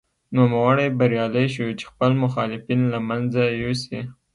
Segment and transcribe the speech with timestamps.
[0.35, 3.99] نوموړی بریالی شو چې خپل مخالفین له منځه یوسي.